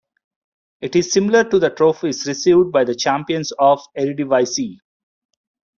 [0.81, 4.77] It is similar to the trophies received by the champions of the Eredivisie.